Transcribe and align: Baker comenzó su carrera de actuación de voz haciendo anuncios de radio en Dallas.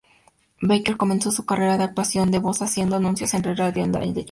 Baker 0.63 0.97
comenzó 0.97 1.29
su 1.29 1.45
carrera 1.45 1.77
de 1.77 1.83
actuación 1.83 2.31
de 2.31 2.39
voz 2.39 2.63
haciendo 2.63 2.95
anuncios 2.95 3.33
de 3.39 3.53
radio 3.53 3.83
en 3.83 3.91
Dallas. 3.91 4.17